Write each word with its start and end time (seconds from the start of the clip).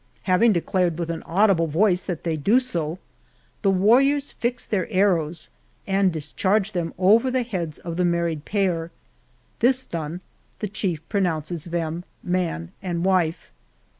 Having 0.23 0.53
declared 0.53 0.97
with 0.97 1.11
an 1.11 1.21
audible 1.27 1.67
voice 1.67 2.01
that 2.05 2.23
they 2.23 2.35
do 2.35 2.59
so, 2.59 2.97
the 3.61 3.69
warriors 3.69 4.31
fix 4.31 4.65
their 4.65 4.87
arrows, 4.89 5.49
and 5.85 6.11
discharge 6.11 6.71
them 6.71 6.91
over 6.97 7.29
the 7.29 7.43
heads 7.43 7.77
of 7.77 7.97
the 7.97 8.03
married 8.03 8.43
pair; 8.43 8.89
this 9.59 9.85
done, 9.85 10.21
the 10.57 10.67
chief 10.67 11.07
pronounces 11.07 11.65
them 11.65 12.03
man 12.23 12.71
and 12.81 13.05
wife. 13.05 13.51